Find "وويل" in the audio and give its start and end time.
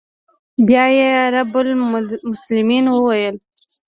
2.89-3.35